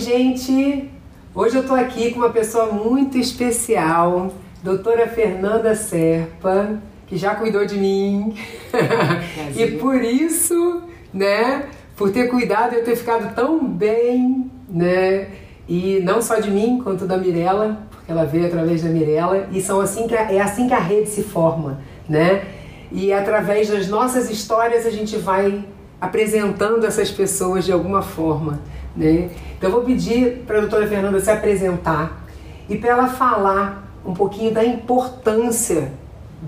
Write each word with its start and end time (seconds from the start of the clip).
gente! 0.00 0.88
Hoje 1.34 1.56
eu 1.56 1.60
estou 1.60 1.76
aqui 1.76 2.10
com 2.10 2.20
uma 2.20 2.30
pessoa 2.30 2.72
muito 2.72 3.18
especial, 3.18 4.32
doutora 4.62 5.06
Fernanda 5.06 5.74
Serpa, 5.74 6.80
que 7.06 7.18
já 7.18 7.34
cuidou 7.34 7.66
de 7.66 7.76
mim. 7.76 8.34
e 9.54 9.66
por 9.72 10.02
isso, 10.02 10.84
né, 11.12 11.66
por 11.96 12.10
ter 12.10 12.28
cuidado 12.28 12.74
eu 12.74 12.82
ter 12.82 12.96
ficado 12.96 13.34
tão 13.34 13.62
bem, 13.62 14.50
né, 14.70 15.28
e 15.68 16.00
não 16.02 16.22
só 16.22 16.40
de 16.40 16.50
mim, 16.50 16.80
quanto 16.82 17.04
da 17.04 17.18
Mirella, 17.18 17.86
porque 17.90 18.10
ela 18.10 18.24
veio 18.24 18.46
através 18.46 18.82
da 18.82 18.88
Mirella, 18.88 19.48
e 19.52 19.60
são 19.60 19.80
assim 19.80 20.08
que 20.08 20.16
a, 20.16 20.32
é 20.32 20.40
assim 20.40 20.66
que 20.66 20.74
a 20.74 20.80
rede 20.80 21.10
se 21.10 21.22
forma, 21.22 21.78
né? 22.08 22.42
E 22.90 23.12
através 23.12 23.68
das 23.68 23.86
nossas 23.86 24.30
histórias 24.30 24.86
a 24.86 24.90
gente 24.90 25.16
vai 25.18 25.62
apresentando 26.00 26.86
essas 26.86 27.10
pessoas 27.10 27.66
de 27.66 27.72
alguma 27.72 28.00
forma. 28.00 28.60
Né? 28.96 29.30
Então 29.56 29.70
eu 29.70 29.76
vou 29.76 29.84
pedir 29.84 30.42
para 30.46 30.58
a 30.58 30.60
doutora 30.60 30.86
Fernanda 30.86 31.20
se 31.20 31.30
apresentar 31.30 32.26
e 32.68 32.76
para 32.76 32.90
ela 32.90 33.06
falar 33.06 33.88
um 34.04 34.14
pouquinho 34.14 34.52
da 34.52 34.64
importância 34.64 35.92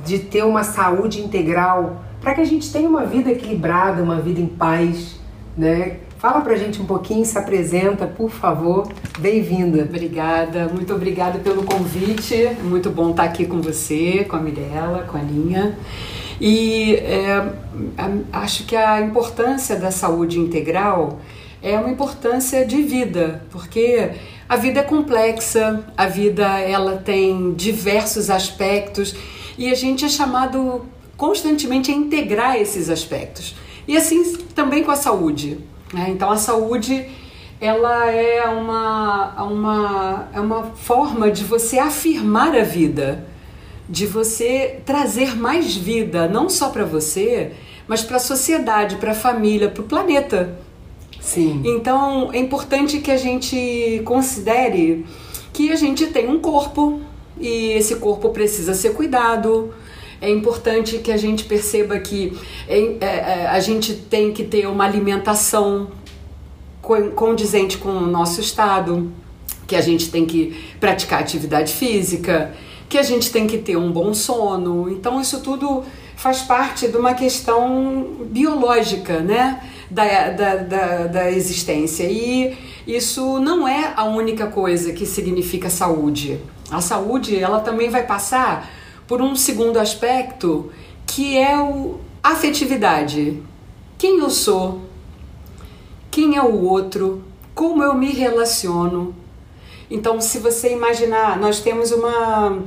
de 0.04 0.18
ter 0.18 0.44
uma 0.44 0.64
saúde 0.64 1.20
integral 1.20 2.02
para 2.20 2.34
que 2.34 2.40
a 2.40 2.44
gente 2.44 2.72
tenha 2.72 2.88
uma 2.88 3.04
vida 3.04 3.30
equilibrada, 3.30 4.02
uma 4.02 4.20
vida 4.20 4.40
em 4.40 4.46
paz, 4.46 5.20
né? 5.56 5.98
Fala 6.22 6.40
pra 6.40 6.54
gente 6.54 6.80
um 6.80 6.84
pouquinho, 6.84 7.24
se 7.24 7.36
apresenta, 7.36 8.06
por 8.06 8.30
favor. 8.30 8.86
Bem-vinda. 9.18 9.82
Obrigada, 9.82 10.68
muito 10.68 10.94
obrigada 10.94 11.40
pelo 11.40 11.64
convite. 11.64 12.48
Muito 12.62 12.90
bom 12.90 13.10
estar 13.10 13.24
aqui 13.24 13.44
com 13.44 13.60
você, 13.60 14.24
com 14.28 14.36
a 14.36 14.38
Mirella, 14.38 15.02
com 15.02 15.18
a 15.18 15.20
Linha. 15.20 15.76
E 16.40 16.94
é, 16.94 17.44
acho 18.32 18.64
que 18.66 18.76
a 18.76 19.00
importância 19.00 19.74
da 19.74 19.90
saúde 19.90 20.38
integral 20.38 21.18
é 21.62 21.78
uma 21.78 21.90
importância 21.90 22.66
de 22.66 22.82
vida, 22.82 23.44
porque 23.50 24.10
a 24.48 24.56
vida 24.56 24.80
é 24.80 24.82
complexa, 24.82 25.84
a 25.96 26.06
vida 26.06 26.44
ela 26.58 26.96
tem 26.96 27.54
diversos 27.54 28.28
aspectos 28.28 29.14
e 29.56 29.70
a 29.70 29.74
gente 29.74 30.04
é 30.04 30.08
chamado 30.08 30.84
constantemente 31.16 31.90
a 31.90 31.94
integrar 31.94 32.56
esses 32.56 32.90
aspectos. 32.90 33.54
E 33.86 33.96
assim 33.96 34.36
também 34.54 34.82
com 34.82 34.90
a 34.90 34.96
saúde. 34.96 35.58
Né? 35.92 36.06
Então 36.10 36.30
a 36.30 36.36
saúde 36.36 37.06
ela 37.60 38.10
é 38.10 38.44
uma, 38.48 39.42
uma, 39.44 40.28
é 40.34 40.40
uma 40.40 40.64
forma 40.64 41.30
de 41.30 41.44
você 41.44 41.78
afirmar 41.78 42.56
a 42.56 42.64
vida, 42.64 43.24
de 43.88 44.04
você 44.04 44.80
trazer 44.84 45.36
mais 45.36 45.76
vida, 45.76 46.26
não 46.26 46.48
só 46.48 46.70
para 46.70 46.84
você, 46.84 47.52
mas 47.86 48.02
para 48.02 48.16
a 48.16 48.20
sociedade, 48.20 48.96
para 48.96 49.12
a 49.12 49.14
família, 49.14 49.68
para 49.68 49.82
o 49.82 49.86
planeta. 49.86 50.58
Sim. 51.20 51.62
Então 51.64 52.30
é 52.32 52.38
importante 52.38 52.98
que 52.98 53.10
a 53.10 53.16
gente 53.16 54.02
considere 54.04 55.04
que 55.52 55.70
a 55.70 55.76
gente 55.76 56.06
tem 56.06 56.28
um 56.28 56.40
corpo 56.40 57.00
e 57.38 57.72
esse 57.72 57.96
corpo 57.96 58.30
precisa 58.30 58.74
ser 58.74 58.94
cuidado. 58.94 59.72
É 60.20 60.30
importante 60.30 60.98
que 60.98 61.10
a 61.10 61.16
gente 61.16 61.44
perceba 61.44 61.98
que 61.98 62.38
é, 62.68 62.78
é, 62.78 63.06
é 63.06 63.46
a 63.48 63.60
gente 63.60 63.94
tem 63.94 64.32
que 64.32 64.44
ter 64.44 64.66
uma 64.66 64.84
alimentação 64.84 65.88
condizente 67.14 67.78
com 67.78 67.90
o 67.90 68.06
nosso 68.06 68.40
estado, 68.40 69.12
que 69.66 69.76
a 69.76 69.80
gente 69.80 70.10
tem 70.10 70.26
que 70.26 70.56
praticar 70.80 71.20
atividade 71.20 71.72
física, 71.72 72.52
que 72.88 72.98
a 72.98 73.02
gente 73.02 73.30
tem 73.30 73.46
que 73.46 73.58
ter 73.58 73.76
um 73.76 73.90
bom 73.90 74.12
sono. 74.12 74.90
Então, 74.90 75.20
isso 75.20 75.40
tudo 75.40 75.84
faz 76.16 76.42
parte 76.42 76.88
de 76.88 76.96
uma 76.96 77.14
questão 77.14 78.26
biológica, 78.26 79.20
né? 79.20 79.62
Da, 79.92 80.30
da, 80.30 80.56
da, 80.56 81.06
da 81.06 81.30
existência. 81.30 82.04
E 82.10 82.56
isso 82.86 83.38
não 83.38 83.68
é 83.68 83.92
a 83.94 84.04
única 84.04 84.46
coisa 84.46 84.92
que 84.92 85.04
significa 85.04 85.68
saúde. 85.68 86.40
A 86.70 86.80
saúde, 86.80 87.38
ela 87.38 87.60
também 87.60 87.90
vai 87.90 88.06
passar 88.06 88.70
por 89.06 89.20
um 89.20 89.36
segundo 89.36 89.78
aspecto, 89.78 90.72
que 91.06 91.36
é 91.36 91.58
o 91.58 92.00
afetividade. 92.22 93.42
Quem 93.98 94.18
eu 94.18 94.30
sou? 94.30 94.82
Quem 96.10 96.36
é 96.36 96.42
o 96.42 96.62
outro? 96.64 97.22
Como 97.54 97.82
eu 97.82 97.94
me 97.94 98.10
relaciono? 98.10 99.14
Então, 99.90 100.20
se 100.20 100.38
você 100.38 100.72
imaginar, 100.72 101.38
nós 101.38 101.60
temos 101.60 101.92
uma. 101.92 102.62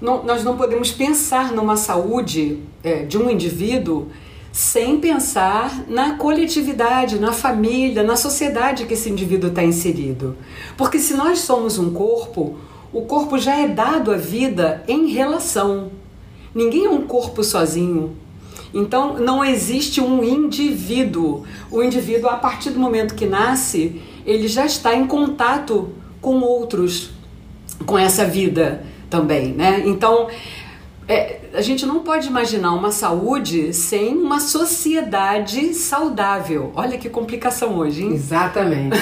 Não, 0.00 0.22
nós 0.22 0.44
não 0.44 0.56
podemos 0.56 0.92
pensar 0.92 1.50
numa 1.50 1.76
saúde 1.76 2.62
é, 2.84 3.02
de 3.02 3.18
um 3.18 3.28
indivíduo 3.28 4.08
sem 4.52 4.98
pensar 4.98 5.84
na 5.88 6.14
coletividade, 6.14 7.18
na 7.18 7.32
família, 7.32 8.02
na 8.02 8.16
sociedade 8.16 8.86
que 8.86 8.94
esse 8.94 9.10
indivíduo 9.10 9.50
está 9.50 9.62
inserido. 9.62 10.36
Porque 10.76 10.98
se 10.98 11.14
nós 11.14 11.40
somos 11.40 11.78
um 11.78 11.92
corpo, 11.92 12.56
o 12.92 13.02
corpo 13.02 13.38
já 13.38 13.56
é 13.56 13.68
dado 13.68 14.10
à 14.10 14.16
vida 14.16 14.82
em 14.88 15.08
relação. 15.08 15.90
Ninguém 16.54 16.86
é 16.86 16.90
um 16.90 17.02
corpo 17.02 17.44
sozinho. 17.44 18.16
Então 18.72 19.18
não 19.18 19.44
existe 19.44 20.00
um 20.00 20.24
indivíduo. 20.24 21.44
O 21.70 21.82
indivíduo, 21.82 22.28
a 22.28 22.36
partir 22.36 22.70
do 22.70 22.80
momento 22.80 23.14
que 23.14 23.26
nasce, 23.26 24.00
ele 24.26 24.48
já 24.48 24.66
está 24.66 24.94
em 24.94 25.06
contato 25.06 25.90
com 26.20 26.40
outros, 26.40 27.10
com 27.86 27.98
essa 27.98 28.24
vida 28.24 28.84
também, 29.08 29.52
né? 29.52 29.82
Então 29.86 30.28
é, 31.08 31.40
a 31.54 31.62
gente 31.62 31.86
não 31.86 32.00
pode 32.00 32.28
imaginar 32.28 32.74
uma 32.74 32.92
saúde 32.92 33.72
sem 33.72 34.14
uma 34.14 34.40
sociedade 34.40 35.72
saudável. 35.72 36.70
Olha 36.76 36.98
que 36.98 37.08
complicação 37.08 37.78
hoje, 37.78 38.02
hein? 38.02 38.12
Exatamente. 38.12 38.98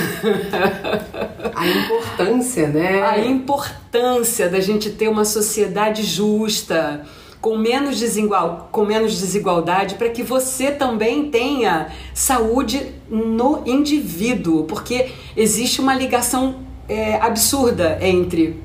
a 1.53 1.67
importância, 1.67 2.69
né? 2.69 3.03
A 3.03 3.19
importância 3.19 4.49
da 4.49 4.61
gente 4.61 4.91
ter 4.91 5.09
uma 5.09 5.25
sociedade 5.25 6.05
justa, 6.05 7.05
com 7.41 7.59
menos, 7.59 7.99
desigual, 7.99 8.69
com 8.71 8.85
menos 8.85 9.19
desigualdade, 9.19 9.97
para 9.97 10.09
que 10.09 10.23
você 10.23 10.71
também 10.71 11.29
tenha 11.29 11.89
saúde 12.15 12.87
no 13.11 13.65
indivíduo, 13.67 14.63
porque 14.63 15.09
existe 15.37 15.81
uma 15.81 15.95
ligação 15.95 16.61
é, 16.89 17.17
absurda 17.17 17.99
entre 18.01 18.63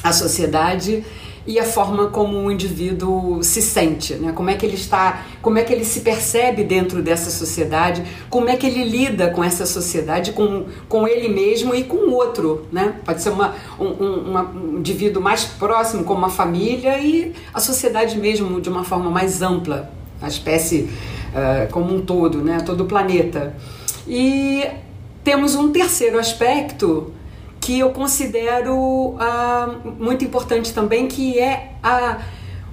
a 0.00 0.12
sociedade 0.12 1.04
e 1.46 1.58
a 1.58 1.64
forma 1.64 2.06
como 2.06 2.38
o 2.38 2.50
indivíduo 2.50 3.42
se 3.42 3.60
sente, 3.60 4.14
né? 4.14 4.32
Como 4.32 4.48
é 4.48 4.54
que 4.54 4.64
ele 4.64 4.76
está, 4.76 5.24
como 5.42 5.58
é 5.58 5.62
que 5.62 5.72
ele 5.72 5.84
se 5.84 6.00
percebe 6.00 6.64
dentro 6.64 7.02
dessa 7.02 7.30
sociedade, 7.30 8.02
como 8.30 8.48
é 8.48 8.56
que 8.56 8.66
ele 8.66 8.82
lida 8.82 9.28
com 9.30 9.44
essa 9.44 9.66
sociedade, 9.66 10.32
com, 10.32 10.64
com 10.88 11.06
ele 11.06 11.28
mesmo 11.28 11.74
e 11.74 11.84
com 11.84 11.96
o 11.96 12.12
outro, 12.12 12.66
né? 12.72 12.94
Pode 13.04 13.22
ser 13.22 13.30
uma, 13.30 13.54
um, 13.78 13.86
uma, 13.86 14.42
um 14.42 14.78
indivíduo 14.78 15.22
mais 15.22 15.44
próximo, 15.44 16.04
como 16.04 16.18
uma 16.18 16.30
família 16.30 16.98
e 16.98 17.34
a 17.52 17.60
sociedade 17.60 18.18
mesmo 18.18 18.60
de 18.60 18.70
uma 18.70 18.84
forma 18.84 19.10
mais 19.10 19.42
ampla, 19.42 19.90
a 20.22 20.28
espécie 20.28 20.88
uh, 21.34 21.70
como 21.70 21.94
um 21.94 22.00
todo, 22.00 22.38
né? 22.38 22.60
Todo 22.64 22.84
o 22.84 22.86
planeta. 22.86 23.54
E 24.08 24.64
temos 25.22 25.54
um 25.54 25.70
terceiro 25.72 26.18
aspecto 26.18 27.12
que 27.64 27.78
eu 27.78 27.92
considero 27.92 29.16
ah, 29.18 29.76
muito 29.98 30.22
importante 30.22 30.74
também, 30.74 31.08
que 31.08 31.38
é 31.38 31.72
a, 31.82 32.20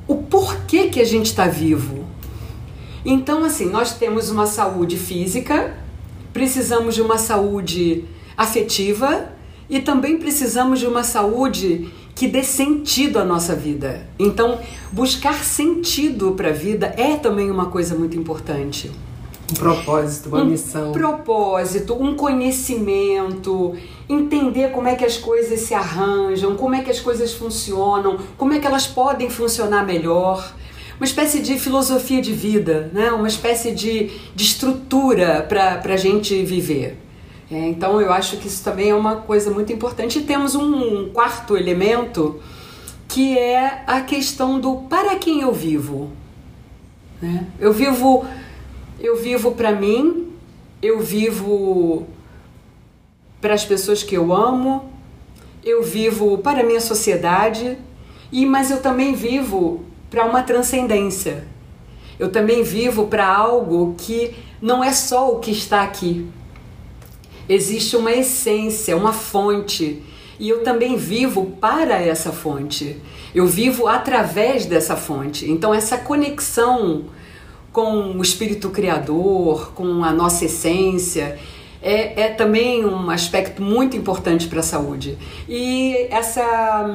o 0.05 0.17
porquê 0.17 0.89
que 0.89 0.99
a 0.99 1.05
gente 1.05 1.27
está 1.27 1.47
vivo. 1.47 2.03
Então, 3.05 3.45
assim, 3.45 3.69
nós 3.69 3.93
temos 3.93 4.29
uma 4.29 4.45
saúde 4.45 4.97
física, 4.97 5.77
precisamos 6.33 6.93
de 6.93 7.01
uma 7.01 7.17
saúde 7.17 8.03
afetiva 8.35 9.29
e 9.69 9.79
também 9.79 10.17
precisamos 10.17 10.79
de 10.79 10.85
uma 10.85 11.05
saúde 11.05 11.89
que 12.13 12.27
dê 12.27 12.43
sentido 12.43 13.17
à 13.17 13.23
nossa 13.23 13.55
vida. 13.55 14.05
Então, 14.19 14.59
buscar 14.91 15.41
sentido 15.45 16.33
para 16.33 16.49
a 16.49 16.53
vida 16.53 16.93
é 16.97 17.15
também 17.15 17.49
uma 17.49 17.67
coisa 17.67 17.95
muito 17.95 18.19
importante. 18.19 18.91
Um 19.51 19.55
propósito, 19.55 20.29
uma 20.29 20.41
um 20.43 20.45
missão. 20.45 20.89
Um 20.89 20.91
propósito, 20.93 21.93
um 21.93 22.15
conhecimento, 22.15 23.75
entender 24.07 24.71
como 24.71 24.87
é 24.87 24.95
que 24.95 25.03
as 25.03 25.17
coisas 25.17 25.59
se 25.59 25.73
arranjam, 25.73 26.55
como 26.55 26.75
é 26.75 26.81
que 26.81 26.89
as 26.89 26.99
coisas 26.99 27.33
funcionam, 27.33 28.17
como 28.37 28.53
é 28.53 28.59
que 28.59 28.67
elas 28.67 28.87
podem 28.87 29.29
funcionar 29.29 29.85
melhor. 29.85 30.55
Uma 30.97 31.05
espécie 31.05 31.41
de 31.41 31.57
filosofia 31.59 32.21
de 32.21 32.31
vida, 32.31 32.89
né? 32.93 33.11
uma 33.11 33.27
espécie 33.27 33.71
de, 33.71 34.11
de 34.35 34.43
estrutura 34.43 35.45
para 35.47 35.81
a 35.83 35.97
gente 35.97 36.43
viver. 36.43 36.97
É, 37.51 37.67
então 37.67 37.99
eu 37.99 38.13
acho 38.13 38.37
que 38.37 38.47
isso 38.47 38.63
também 38.63 38.91
é 38.91 38.95
uma 38.95 39.17
coisa 39.17 39.51
muito 39.51 39.73
importante. 39.73 40.19
E 40.19 40.21
temos 40.21 40.55
um 40.55 41.09
quarto 41.09 41.57
elemento 41.57 42.39
que 43.09 43.37
é 43.37 43.83
a 43.85 43.99
questão 44.01 44.57
do 44.57 44.77
para 44.89 45.17
quem 45.17 45.41
eu 45.41 45.51
vivo. 45.51 46.11
Né? 47.21 47.45
Eu 47.59 47.73
vivo 47.73 48.25
eu 49.01 49.17
vivo 49.17 49.53
para 49.53 49.71
mim, 49.71 50.31
eu 50.81 50.99
vivo 50.99 52.05
para 53.41 53.55
as 53.55 53.65
pessoas 53.65 54.03
que 54.03 54.15
eu 54.15 54.31
amo, 54.31 54.91
eu 55.63 55.81
vivo 55.81 56.37
para 56.37 56.61
a 56.61 56.63
minha 56.63 56.79
sociedade, 56.79 57.77
e 58.31 58.45
mas 58.45 58.69
eu 58.69 58.79
também 58.79 59.15
vivo 59.15 59.83
para 60.09 60.23
uma 60.25 60.43
transcendência. 60.43 61.45
Eu 62.19 62.31
também 62.31 62.61
vivo 62.61 63.07
para 63.07 63.27
algo 63.27 63.95
que 63.97 64.35
não 64.61 64.83
é 64.83 64.93
só 64.93 65.31
o 65.31 65.39
que 65.39 65.51
está 65.51 65.81
aqui. 65.81 66.27
existe 67.49 67.97
uma 67.97 68.11
essência, 68.11 68.95
uma 68.95 69.11
fonte. 69.11 70.03
E 70.39 70.47
eu 70.47 70.63
também 70.63 70.95
vivo 70.95 71.57
para 71.59 71.99
essa 71.99 72.31
fonte. 72.31 73.01
Eu 73.33 73.47
vivo 73.47 73.87
através 73.87 74.65
dessa 74.65 74.95
fonte. 74.95 75.49
Então, 75.49 75.73
essa 75.73 75.97
conexão 75.97 77.05
com 77.71 78.11
o 78.17 78.21
espírito 78.21 78.69
criador, 78.69 79.71
com 79.73 80.03
a 80.03 80.11
nossa 80.11 80.45
essência, 80.45 81.39
é, 81.81 82.23
é 82.23 82.29
também 82.29 82.85
um 82.85 83.09
aspecto 83.09 83.61
muito 83.61 83.95
importante 83.97 84.47
para 84.47 84.59
a 84.59 84.63
saúde. 84.63 85.17
E 85.47 86.07
essa, 86.09 86.85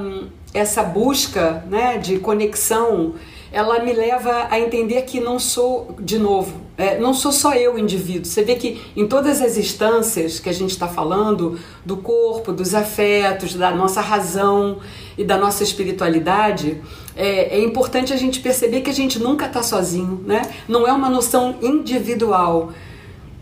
essa 0.54 0.82
busca 0.82 1.64
né, 1.68 1.98
de 1.98 2.18
conexão 2.18 3.14
ela 3.52 3.78
me 3.78 3.92
leva 3.92 4.48
a 4.50 4.60
entender 4.60 5.02
que 5.02 5.18
não 5.18 5.38
sou, 5.38 5.96
de 5.98 6.18
novo, 6.18 6.65
é, 6.78 6.98
não 6.98 7.14
sou 7.14 7.32
só 7.32 7.54
eu 7.54 7.78
indivíduo. 7.78 8.26
Você 8.26 8.42
vê 8.42 8.54
que 8.54 8.82
em 8.94 9.06
todas 9.06 9.40
as 9.40 9.56
instâncias 9.56 10.38
que 10.38 10.48
a 10.48 10.52
gente 10.52 10.70
está 10.70 10.86
falando, 10.86 11.58
do 11.84 11.96
corpo, 11.96 12.52
dos 12.52 12.74
afetos, 12.74 13.54
da 13.54 13.70
nossa 13.70 14.00
razão 14.00 14.78
e 15.16 15.24
da 15.24 15.38
nossa 15.38 15.62
espiritualidade, 15.62 16.80
é, 17.16 17.56
é 17.56 17.64
importante 17.64 18.12
a 18.12 18.16
gente 18.16 18.40
perceber 18.40 18.82
que 18.82 18.90
a 18.90 18.94
gente 18.94 19.18
nunca 19.18 19.46
está 19.46 19.62
sozinho, 19.62 20.22
né? 20.26 20.42
Não 20.68 20.86
é 20.86 20.92
uma 20.92 21.08
noção 21.08 21.56
individual. 21.62 22.72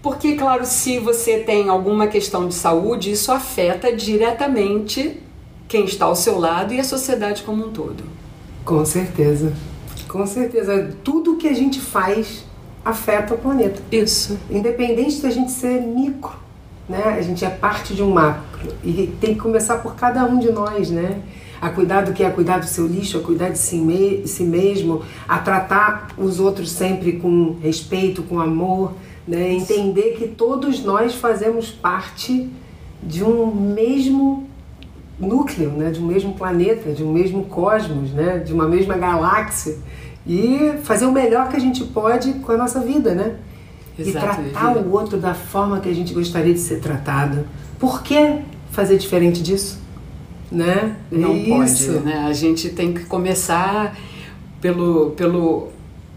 Porque, 0.01 0.35
claro, 0.35 0.65
se 0.65 0.99
você 0.99 1.39
tem 1.39 1.69
alguma 1.69 2.07
questão 2.07 2.47
de 2.47 2.55
saúde, 2.55 3.11
isso 3.11 3.33
afeta 3.33 3.91
diretamente 3.91 5.19
quem 5.67 5.87
está 5.87 6.05
ao 6.05 6.15
seu 6.15 6.39
lado 6.39 6.73
e 6.73 6.79
a 6.79 6.85
sociedade 6.85 7.43
como 7.43 7.67
um 7.67 7.73
todo. 7.73 8.05
Com 8.65 8.85
certeza. 8.85 9.53
Com 10.07 10.25
certeza. 10.27 10.95
Tudo 11.03 11.37
que 11.37 11.49
a 11.49 11.55
gente 11.55 11.81
faz 11.81 12.45
afeta 12.85 13.35
o 13.35 13.39
planeta. 13.39 13.81
Isso. 13.91 14.39
Independente 14.51 15.21
da 15.23 15.31
gente 15.31 15.51
ser 15.51 15.81
micro, 15.81 16.35
né? 16.89 17.17
A 17.17 17.23
gente 17.23 17.45
é 17.45 17.51
parte 17.51 17.95
de 17.95 18.03
um 18.03 18.11
macro. 18.11 18.73
E 18.83 19.13
tem 19.21 19.35
que 19.35 19.41
começar 19.41 19.79
por 19.79 19.95
cada 19.95 20.25
um 20.25 20.39
de 20.39 20.51
nós, 20.53 20.91
né? 20.91 21.21
A 21.61 21.71
cuidar 21.71 22.03
do 22.03 22.13
que 22.13 22.23
é 22.23 22.31
cuidar 22.31 22.59
do 22.59 22.67
seu 22.67 22.87
lixo, 22.87 23.19
a 23.19 23.23
cuidar 23.23 23.49
de 23.49 23.59
si, 23.59 23.77
me 23.77 24.27
si 24.27 24.45
mesmo, 24.45 25.03
a 25.27 25.39
tratar 25.39 26.09
os 26.19 26.39
outros 26.39 26.71
sempre 26.71 27.13
com 27.13 27.57
respeito, 27.63 28.23
com 28.23 28.39
amor, 28.39 28.93
né? 29.27 29.53
Entender 29.53 30.17
que 30.19 30.29
todos 30.29 30.85
nós 30.85 31.15
fazemos 31.15 31.71
parte 31.71 32.51
de 33.03 33.25
um 33.25 33.47
mesmo 33.55 34.47
núcleo, 35.19 35.71
né? 35.71 35.91
de 35.91 36.01
um 36.01 36.07
mesmo 36.07 36.35
planeta, 36.35 36.93
de 36.93 37.05
um 37.05 37.13
mesmo 37.13 37.45
cosmos, 37.45 38.11
né? 38.11 38.39
de 38.39 38.53
uma 38.53 38.67
mesma 38.67 38.97
galáxia 38.97 39.77
e 40.27 40.79
fazer 40.83 41.07
o 41.07 41.13
melhor 41.13 41.49
que 41.49 41.57
a 41.57 41.61
gente 41.61 41.85
pode 41.85 42.33
com 42.35 42.53
a 42.53 42.57
nossa 42.57 42.81
vida, 42.81 43.15
né? 43.15 43.37
Exato, 43.99 44.41
e 44.41 44.51
tratar 44.51 44.77
o 44.77 44.93
outro 44.93 45.19
da 45.19 45.35
forma 45.35 45.79
que 45.81 45.89
a 45.89 45.95
gente 45.95 46.13
gostaria 46.13 46.53
de 46.53 46.61
ser 46.61 46.81
tratado. 46.81 47.47
Por 47.79 48.03
que 48.03 48.41
fazer 48.71 48.99
diferente 48.99 49.43
disso? 49.43 49.79
Né? 50.51 50.97
Não 51.11 51.35
Isso. 51.37 51.93
pode, 51.93 52.05
né? 52.05 52.25
A 52.27 52.33
gente 52.33 52.71
tem 52.71 52.93
que 52.93 53.05
começar 53.05 53.97
pelo, 54.61 55.11
pelo 55.11 55.69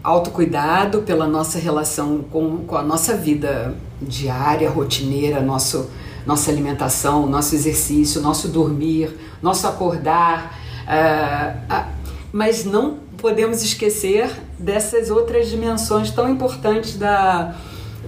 autocuidado, 0.02 1.02
pela 1.02 1.26
nossa 1.26 1.58
relação 1.58 2.24
com, 2.30 2.58
com 2.58 2.76
a 2.76 2.82
nossa 2.82 3.16
vida 3.16 3.76
diária, 4.00 4.70
rotineira, 4.70 5.40
nosso, 5.40 5.90
nossa 6.26 6.50
alimentação, 6.50 7.26
nosso 7.26 7.54
exercício, 7.54 8.20
nosso 8.20 8.48
dormir, 8.48 9.16
nosso 9.42 9.66
acordar. 9.66 10.58
Uh, 10.86 11.74
uh, 11.74 11.92
mas 12.32 12.64
não 12.64 13.07
podemos 13.18 13.62
esquecer 13.62 14.30
dessas 14.58 15.10
outras 15.10 15.48
dimensões 15.48 16.10
tão 16.10 16.28
importantes 16.30 16.96
da, 16.96 17.54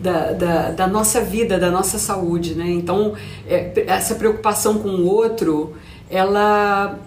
da, 0.01 0.33
da, 0.33 0.71
da 0.71 0.87
nossa 0.87 1.21
vida, 1.21 1.59
da 1.59 1.71
nossa 1.71 1.99
saúde. 1.99 2.55
Né? 2.55 2.71
Então, 2.71 3.15
é, 3.47 3.85
essa 3.87 4.15
preocupação 4.15 4.79
com 4.79 4.89
o 4.89 5.07
outro, 5.07 5.75
ela 6.09 6.99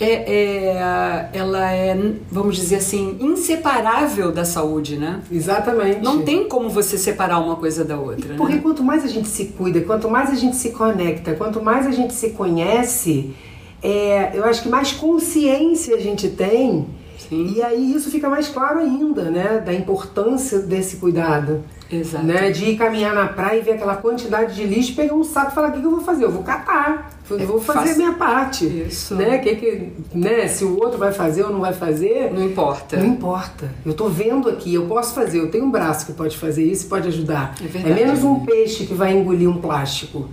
é, 0.00 0.12
é, 0.12 1.28
ela 1.32 1.72
é, 1.72 1.96
vamos 2.30 2.56
dizer 2.56 2.76
assim, 2.76 3.16
inseparável 3.20 4.32
da 4.32 4.44
saúde, 4.44 4.96
né? 4.96 5.20
Exatamente. 5.30 6.00
Não 6.00 6.22
tem 6.22 6.48
como 6.48 6.68
você 6.68 6.98
separar 6.98 7.38
uma 7.38 7.56
coisa 7.56 7.84
da 7.84 7.96
outra. 7.96 8.34
Porque 8.34 8.56
né? 8.56 8.60
quanto 8.60 8.82
mais 8.82 9.04
a 9.04 9.08
gente 9.08 9.28
se 9.28 9.46
cuida, 9.46 9.80
quanto 9.82 10.10
mais 10.10 10.30
a 10.30 10.34
gente 10.34 10.56
se 10.56 10.70
conecta, 10.70 11.34
quanto 11.34 11.62
mais 11.62 11.86
a 11.86 11.92
gente 11.92 12.12
se 12.12 12.30
conhece, 12.30 13.34
é, 13.80 14.32
eu 14.34 14.44
acho 14.44 14.62
que 14.62 14.68
mais 14.68 14.92
consciência 14.92 15.94
a 15.94 16.00
gente 16.00 16.28
tem 16.28 16.86
Sim. 17.28 17.54
E 17.54 17.62
aí 17.62 17.94
isso 17.94 18.10
fica 18.10 18.28
mais 18.28 18.48
claro 18.48 18.78
ainda, 18.80 19.30
né? 19.30 19.62
Da 19.64 19.72
importância 19.72 20.58
desse 20.60 20.96
cuidado. 20.96 21.62
Exato. 21.90 22.24
Né? 22.24 22.50
De 22.50 22.70
ir 22.70 22.76
caminhar 22.76 23.14
na 23.14 23.26
praia 23.26 23.58
e 23.58 23.62
ver 23.62 23.72
aquela 23.72 23.96
quantidade 23.96 24.54
de 24.54 24.64
lixo, 24.64 24.94
pegar 24.94 25.14
um 25.14 25.24
saco 25.24 25.52
e 25.52 25.54
falar: 25.54 25.68
o 25.68 25.72
que, 25.72 25.80
que 25.80 25.86
eu 25.86 25.90
vou 25.90 26.00
fazer? 26.00 26.24
Eu 26.24 26.30
vou 26.30 26.42
catar. 26.42 27.10
Eu 27.30 27.40
é, 27.40 27.44
vou 27.44 27.60
fazer 27.60 27.92
a 27.92 27.96
minha 27.96 28.12
parte. 28.12 28.66
Isso. 28.66 29.14
Né? 29.14 29.38
Que, 29.38 29.56
que, 29.56 29.92
né? 30.14 30.48
Se 30.48 30.64
o 30.64 30.78
outro 30.80 30.98
vai 30.98 31.12
fazer 31.12 31.44
ou 31.44 31.50
não 31.50 31.60
vai 31.60 31.72
fazer. 31.72 32.32
Não 32.32 32.44
importa. 32.44 32.96
Não 32.96 33.06
importa. 33.06 33.70
Eu 33.84 33.94
tô 33.94 34.08
vendo 34.08 34.48
aqui, 34.48 34.74
eu 34.74 34.86
posso 34.86 35.14
fazer, 35.14 35.38
eu 35.38 35.50
tenho 35.50 35.64
um 35.64 35.70
braço 35.70 36.06
que 36.06 36.12
pode 36.12 36.36
fazer 36.36 36.64
isso 36.64 36.86
e 36.86 36.88
pode 36.88 37.08
ajudar. 37.08 37.54
É, 37.62 37.66
verdade, 37.66 38.00
é 38.00 38.04
menos 38.04 38.24
um 38.24 38.40
peixe 38.44 38.86
que 38.86 38.94
vai 38.94 39.12
engolir 39.12 39.48
um 39.48 39.60
plástico. 39.60 40.28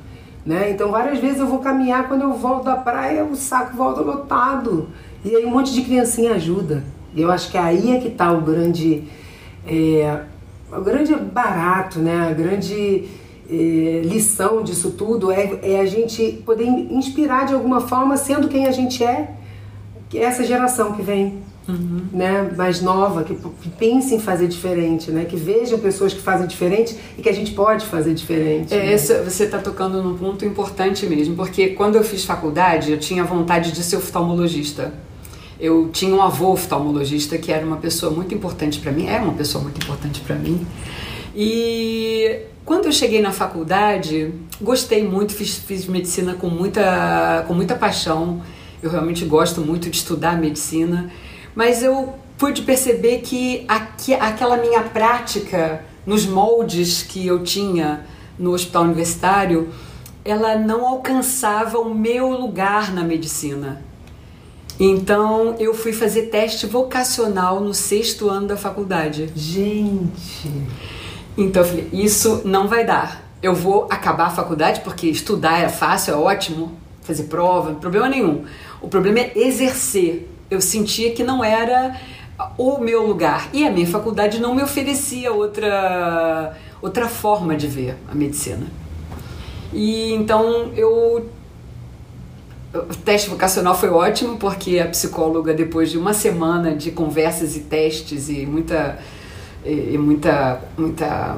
Né? 0.45 0.71
Então, 0.71 0.89
várias 0.89 1.19
vezes 1.19 1.39
eu 1.39 1.47
vou 1.47 1.59
caminhar, 1.59 2.07
quando 2.07 2.23
eu 2.23 2.33
volto 2.33 2.63
da 2.65 2.75
praia, 2.75 3.23
o 3.23 3.35
saco 3.35 3.77
volta 3.77 4.01
lotado. 4.01 4.89
E 5.23 5.35
aí 5.35 5.45
um 5.45 5.51
monte 5.51 5.73
de 5.73 5.81
criancinha 5.81 6.33
ajuda. 6.33 6.83
E 7.15 7.21
eu 7.21 7.31
acho 7.31 7.51
que 7.51 7.57
aí 7.57 7.91
é 7.91 7.99
que 7.99 8.07
está 8.07 8.31
o 8.31 8.41
grande, 8.41 9.03
é, 9.67 10.19
o 10.71 10.81
grande 10.81 11.15
barato, 11.15 11.99
né? 11.99 12.29
A 12.29 12.33
grande 12.33 13.09
é, 13.49 14.01
lição 14.03 14.63
disso 14.63 14.91
tudo 14.91 15.31
é, 15.31 15.59
é 15.61 15.79
a 15.81 15.85
gente 15.85 16.41
poder 16.45 16.65
inspirar 16.65 17.45
de 17.45 17.53
alguma 17.53 17.81
forma, 17.81 18.15
sendo 18.15 18.47
quem 18.47 18.65
a 18.65 18.71
gente 18.71 19.03
é, 19.03 19.31
que 20.09 20.17
é 20.17 20.23
essa 20.23 20.43
geração 20.43 20.93
que 20.93 21.01
vem. 21.01 21.51
Uhum. 21.67 22.05
Né, 22.11 22.51
mais 22.57 22.81
nova, 22.81 23.23
que, 23.23 23.35
que 23.35 23.69
pense 23.69 24.15
em 24.15 24.19
fazer 24.19 24.47
diferente, 24.47 25.11
né, 25.11 25.25
que 25.25 25.35
vejam 25.35 25.77
pessoas 25.77 26.11
que 26.11 26.19
fazem 26.19 26.47
diferente 26.47 26.97
e 27.15 27.21
que 27.21 27.29
a 27.29 27.31
gente 27.31 27.51
pode 27.51 27.85
fazer 27.85 28.15
diferente. 28.15 28.73
É, 28.73 28.87
né? 28.87 28.97
você 28.97 29.43
está 29.43 29.59
tocando 29.59 30.01
num 30.01 30.17
ponto 30.17 30.43
importante 30.43 31.05
mesmo, 31.05 31.35
porque 31.35 31.69
quando 31.69 31.97
eu 31.97 32.03
fiz 32.03 32.25
faculdade 32.25 32.91
eu 32.91 32.97
tinha 32.97 33.23
vontade 33.23 33.71
de 33.71 33.83
ser 33.83 33.95
oftalmologista. 33.97 34.91
Eu 35.61 35.89
tinha 35.93 36.15
um 36.15 36.21
avô 36.21 36.53
oftalmologista 36.53 37.37
que 37.37 37.51
era 37.51 37.63
uma 37.63 37.77
pessoa 37.77 38.11
muito 38.11 38.33
importante 38.33 38.79
para 38.79 38.91
mim, 38.91 39.07
é 39.07 39.19
uma 39.19 39.33
pessoa 39.33 39.63
muito 39.63 39.79
importante 39.81 40.19
para 40.21 40.35
mim. 40.35 40.65
E 41.35 42.39
quando 42.65 42.85
eu 42.85 42.91
cheguei 42.91 43.21
na 43.21 43.31
faculdade, 43.31 44.33
gostei 44.59 45.07
muito, 45.07 45.33
fiz, 45.33 45.59
fiz 45.59 45.85
medicina 45.85 46.33
com 46.33 46.49
muita, 46.49 47.45
com 47.47 47.53
muita 47.53 47.75
paixão. 47.75 48.41
Eu 48.81 48.89
realmente 48.89 49.23
gosto 49.23 49.61
muito 49.61 49.87
de 49.87 49.97
estudar 49.97 50.35
medicina, 50.35 51.11
mas 51.53 51.83
eu 51.83 52.15
pude 52.39 52.63
perceber 52.63 53.19
que 53.19 53.63
aqui, 53.67 54.15
aquela 54.15 54.57
minha 54.57 54.81
prática 54.81 55.85
nos 56.07 56.25
moldes 56.25 57.03
que 57.03 57.27
eu 57.27 57.43
tinha 57.43 58.03
no 58.39 58.51
hospital 58.51 58.85
universitário, 58.85 59.69
ela 60.25 60.55
não 60.55 60.87
alcançava 60.87 61.77
o 61.77 61.93
meu 61.93 62.31
lugar 62.31 62.91
na 62.91 63.03
medicina. 63.03 63.90
Então 64.83 65.55
eu 65.59 65.75
fui 65.75 65.93
fazer 65.93 66.23
teste 66.23 66.65
vocacional 66.65 67.59
no 67.59 67.71
sexto 67.71 68.27
ano 68.27 68.47
da 68.47 68.57
faculdade. 68.57 69.29
Gente! 69.35 70.49
Então 71.37 71.61
eu 71.61 71.67
falei, 71.67 71.89
isso 71.93 72.41
não 72.45 72.67
vai 72.67 72.83
dar. 72.83 73.23
Eu 73.43 73.53
vou 73.53 73.85
acabar 73.91 74.25
a 74.25 74.29
faculdade 74.31 74.81
porque 74.81 75.05
estudar 75.05 75.59
é 75.59 75.69
fácil, 75.69 76.15
é 76.15 76.17
ótimo, 76.17 76.71
fazer 77.03 77.25
prova, 77.25 77.75
problema 77.75 78.09
nenhum. 78.09 78.43
O 78.81 78.87
problema 78.87 79.19
é 79.19 79.31
exercer. 79.35 80.27
Eu 80.49 80.59
sentia 80.59 81.11
que 81.11 81.23
não 81.23 81.43
era 81.43 81.95
o 82.57 82.79
meu 82.79 83.05
lugar. 83.05 83.49
E 83.53 83.67
a 83.67 83.69
minha 83.69 83.85
faculdade 83.85 84.39
não 84.39 84.55
me 84.55 84.63
oferecia 84.63 85.31
outra, 85.31 86.57
outra 86.81 87.07
forma 87.07 87.55
de 87.55 87.67
ver 87.67 87.97
a 88.11 88.15
medicina. 88.15 88.65
E 89.71 90.11
então 90.11 90.71
eu 90.75 91.29
o 92.73 92.95
teste 92.95 93.29
vocacional 93.29 93.77
foi 93.77 93.89
ótimo 93.89 94.37
porque 94.37 94.79
a 94.79 94.87
psicóloga, 94.87 95.53
depois 95.53 95.89
de 95.89 95.97
uma 95.97 96.13
semana 96.13 96.73
de 96.73 96.91
conversas 96.91 97.55
e 97.57 97.61
testes 97.61 98.29
e 98.29 98.45
muita, 98.45 98.97
e 99.65 99.97
muita, 99.97 100.61
muita, 100.77 101.37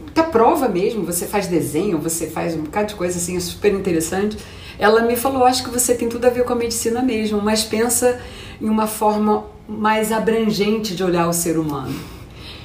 muita 0.00 0.22
prova 0.24 0.68
mesmo, 0.68 1.04
você 1.04 1.26
faz 1.26 1.46
desenho, 1.48 1.98
você 1.98 2.28
faz 2.28 2.54
um 2.54 2.62
bocado 2.62 2.88
de 2.88 2.94
coisa 2.94 3.18
assim, 3.18 3.36
é 3.36 3.40
super 3.40 3.74
interessante. 3.74 4.38
Ela 4.78 5.02
me 5.02 5.16
falou: 5.16 5.44
Acho 5.44 5.64
que 5.64 5.70
você 5.70 5.94
tem 5.94 6.08
tudo 6.08 6.24
a 6.24 6.30
ver 6.30 6.44
com 6.44 6.54
a 6.54 6.56
medicina 6.56 7.02
mesmo, 7.02 7.40
mas 7.40 7.62
pensa 7.62 8.18
em 8.60 8.68
uma 8.68 8.86
forma 8.86 9.44
mais 9.68 10.10
abrangente 10.10 10.96
de 10.96 11.04
olhar 11.04 11.28
o 11.28 11.32
ser 11.32 11.58
humano. 11.58 11.94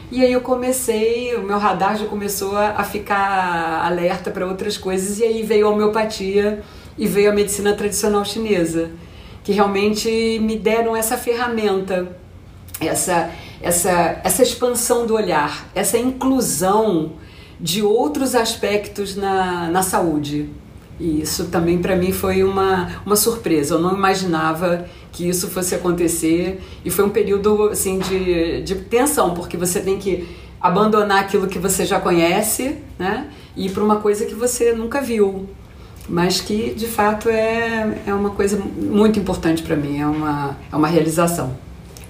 E 0.10 0.24
aí 0.24 0.32
eu 0.32 0.40
comecei, 0.40 1.36
o 1.36 1.44
meu 1.44 1.58
radar 1.58 1.98
já 1.98 2.06
começou 2.06 2.56
a, 2.56 2.82
ficar 2.86 3.86
alerta 3.86 4.32
para 4.32 4.48
outras 4.48 4.78
coisas, 4.78 5.20
e 5.20 5.24
aí 5.26 5.44
veio 5.44 5.68
a 5.68 5.70
homeopatia 5.70 6.64
e 6.98 7.08
veio 7.08 7.30
a 7.30 7.34
medicina 7.34 7.74
tradicional 7.74 8.26
chinesa, 8.26 8.92
que 9.44 9.52
realmente 9.52 10.40
me 10.40 10.58
deram 10.58 10.96
essa 10.96 11.18
ferramenta, 11.18 12.18
essa, 12.80 13.30
essa, 13.62 14.20
essa 14.24 14.44
expansão 14.44 15.06
do 15.06 15.14
olhar, 15.14 15.70
essa 15.74 15.98
inclusão 15.98 17.14
de 17.60 17.82
outros 17.82 18.36
aspectos 18.36 19.16
na, 19.16 19.70
na 19.70 19.82
saúde. 19.82 20.50
E 21.00 21.22
isso 21.22 21.46
também 21.46 21.78
para 21.78 21.96
mim 21.96 22.12
foi 22.12 22.44
uma, 22.44 23.02
uma 23.06 23.16
surpresa. 23.16 23.76
Eu 23.76 23.80
não 23.80 23.96
imaginava 23.96 24.86
que 25.12 25.28
isso 25.28 25.48
fosse 25.48 25.76
acontecer 25.76 26.62
e 26.84 26.90
foi 26.90 27.06
um 27.06 27.10
período 27.10 27.70
assim 27.70 28.00
de, 28.00 28.62
de 28.62 28.76
tensão, 28.76 29.34
porque 29.34 29.58
você 29.58 29.80
tem 29.80 29.98
que 29.98 30.28
abandonar 30.60 31.20
aquilo 31.20 31.48
que 31.48 31.60
você 31.60 31.86
já 31.86 32.00
conhece, 32.00 32.78
né? 32.98 33.30
E 33.56 33.68
ir 33.68 33.72
para 33.72 33.84
uma 33.84 33.98
coisa 33.98 34.26
que 34.26 34.34
você 34.34 34.74
nunca 34.74 35.02
viu, 35.02 35.48
mas 36.08 36.40
que 36.40 36.74
de 36.74 36.88
fato 36.88 37.30
é, 37.30 38.02
é 38.06 38.14
uma 38.14 38.30
coisa 38.30 38.58
muito 38.58 39.20
importante 39.20 39.62
para 39.62 39.76
mim, 39.76 40.00
é 40.00 40.06
uma, 40.06 40.58
é 40.72 40.76
uma 40.76 40.88
realização. 40.88 41.56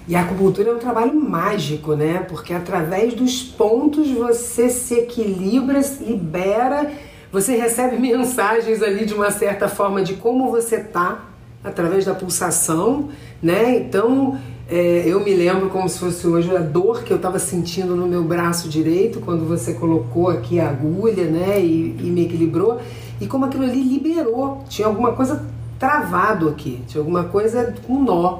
E 0.08 0.16
a 0.16 0.22
acupuntura 0.22 0.70
é 0.70 0.74
um 0.74 0.80
trabalho 0.80 1.20
mágico, 1.20 1.94
né? 1.94 2.26
Porque 2.30 2.54
através 2.54 3.14
dos 3.14 3.44
pontos 3.44 4.10
você 4.10 4.70
se 4.70 4.94
equilibra, 4.94 5.82
libera, 6.00 6.92
você 7.32 7.58
recebe 7.58 7.98
mensagens 8.00 8.82
ali 8.82 9.06
de 9.06 9.14
uma 9.14 9.32
certa 9.32 9.68
forma 9.68 10.02
de 10.02 10.14
como 10.14 10.50
você 10.50 10.80
tá 10.80 11.26
através 11.62 12.06
da 12.06 12.14
pulsação, 12.14 13.10
né? 13.42 13.76
Então 13.76 14.40
é, 14.70 15.04
eu 15.06 15.20
me 15.20 15.34
lembro 15.34 15.70
como 15.70 15.90
se 15.90 16.00
fosse 16.00 16.26
hoje 16.26 16.56
a 16.56 16.60
dor 16.60 17.04
que 17.04 17.12
eu 17.12 17.18
estava 17.18 17.40
sentindo 17.40 17.96
no 17.96 18.08
meu 18.08 18.24
braço 18.24 18.70
direito 18.70 19.20
quando 19.20 19.46
você 19.46 19.74
colocou 19.74 20.30
aqui 20.30 20.60
a 20.60 20.70
agulha, 20.70 21.26
né? 21.26 21.60
E, 21.60 21.98
e 22.00 22.04
me 22.04 22.24
equilibrou 22.24 22.80
e 23.20 23.28
como 23.28 23.46
aquilo 23.46 23.64
ali 23.64 23.82
liberou, 23.82 24.64
tinha 24.70 24.88
alguma 24.88 25.14
coisa 25.14 25.46
travado 25.80 26.50
aqui, 26.50 26.82
tinha 26.88 27.02
alguma 27.02 27.26
coisa 27.26 27.74
com 27.86 28.02
nó, 28.02 28.40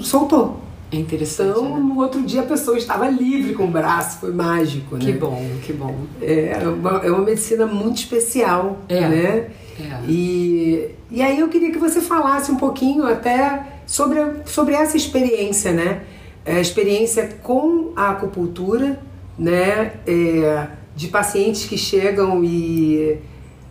soltou. 0.00 0.60
É 0.92 0.96
interessante. 0.96 1.50
Então, 1.50 1.76
né? 1.76 1.80
no 1.80 1.98
outro 2.00 2.22
dia 2.22 2.42
a 2.42 2.46
pessoa 2.46 2.78
estava 2.78 3.08
livre 3.08 3.54
com 3.54 3.64
o 3.64 3.70
braço, 3.70 4.20
foi 4.20 4.32
mágico, 4.32 4.96
que 4.96 5.12
né? 5.12 5.18
bom, 5.18 5.42
que 5.64 5.72
bom. 5.72 5.94
É 6.22 6.58
uma, 6.66 6.90
é 7.04 7.10
uma 7.10 7.24
medicina 7.24 7.66
muito 7.66 7.98
especial, 7.98 8.78
É. 8.88 9.00
né? 9.00 9.50
É. 9.78 10.00
E, 10.08 10.90
e 11.10 11.20
aí 11.20 11.40
eu 11.40 11.48
queria 11.48 11.70
que 11.70 11.78
você 11.78 12.00
falasse 12.00 12.50
um 12.50 12.56
pouquinho 12.56 13.04
até 13.04 13.80
sobre, 13.84 14.18
sobre 14.46 14.74
essa 14.74 14.96
experiência, 14.96 15.72
né? 15.72 16.02
A 16.46 16.60
experiência 16.60 17.28
com 17.42 17.92
a 17.96 18.10
acupuntura, 18.10 19.00
né? 19.38 19.94
É, 20.06 20.66
de 20.94 21.08
pacientes 21.08 21.66
que 21.66 21.76
chegam 21.76 22.42
e 22.42 23.18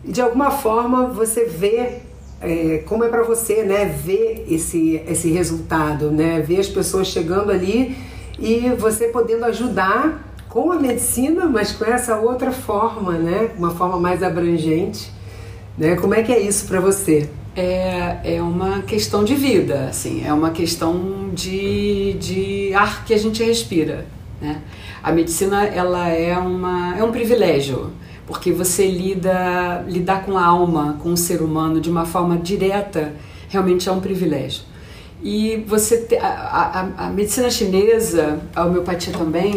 de 0.07 0.21
alguma 0.21 0.51
forma 0.51 1.07
você 1.07 1.45
vê 1.45 2.01
é, 2.41 2.83
como 2.85 3.03
é 3.03 3.09
para 3.09 3.24
você, 3.24 3.63
né? 3.63 3.85
Ver 3.85 4.45
esse, 4.50 5.01
esse 5.07 5.31
resultado, 5.31 6.12
né? 6.12 6.39
Ver 6.41 6.59
as 6.59 6.67
pessoas 6.67 7.07
chegando 7.07 7.51
ali 7.51 7.97
e 8.39 8.69
você 8.77 9.07
podendo 9.07 9.45
ajudar 9.45 10.24
com 10.50 10.71
a 10.71 10.79
medicina, 10.79 11.45
mas 11.45 11.71
com 11.71 11.85
essa 11.85 12.17
outra 12.17 12.51
forma, 12.51 13.13
né? 13.13 13.51
Uma 13.57 13.71
forma 13.71 13.97
mais 14.00 14.21
abrangente, 14.21 15.12
né? 15.77 15.95
Como 15.95 16.13
é 16.13 16.21
que 16.21 16.31
é 16.31 16.39
isso 16.39 16.67
para 16.67 16.79
você? 16.79 17.29
É, 17.55 18.35
é 18.35 18.41
uma 18.41 18.81
questão 18.81 19.24
de 19.24 19.33
vida, 19.33 19.88
assim, 19.89 20.25
é 20.25 20.33
uma 20.33 20.51
questão 20.51 21.29
de, 21.33 22.13
de 22.13 22.74
ar 22.74 23.05
que 23.05 23.13
a 23.13 23.17
gente 23.17 23.41
respira, 23.43 24.05
né? 24.41 24.62
A 25.01 25.12
medicina, 25.12 25.65
ela 25.65 26.09
é, 26.09 26.38
uma, 26.38 26.97
é 26.97 27.03
um 27.03 27.12
privilégio, 27.12 27.91
porque 28.27 28.51
você 28.51 28.88
lida, 28.88 29.84
lidar 29.88 30.25
com 30.25 30.38
a 30.38 30.46
alma, 30.46 30.98
com 31.01 31.13
o 31.13 31.17
ser 31.17 31.41
humano 31.41 31.79
de 31.79 31.89
uma 31.89 32.05
forma 32.05 32.38
direta, 32.38 33.13
realmente 33.50 33.88
é 33.88 33.91
um 33.91 34.00
privilégio. 34.00 34.63
E 35.24 35.63
você 35.67 35.98
te- 36.01 36.17
a, 36.17 36.27
a, 36.98 37.05
a 37.05 37.10
medicina 37.10 37.50
chinesa, 37.50 38.39
a 38.55 38.65
homeopatia 38.65 39.13
também, 39.13 39.55